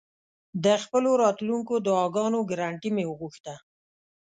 [0.63, 3.55] د خپلو راتلونکو دعاګانو ګرنټي مې وغوښته.